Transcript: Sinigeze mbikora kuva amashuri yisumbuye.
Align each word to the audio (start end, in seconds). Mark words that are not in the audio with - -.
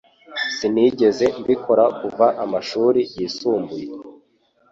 Sinigeze 0.55 1.25
mbikora 1.39 1.85
kuva 1.99 2.25
amashuri 2.43 3.01
yisumbuye. 3.15 3.87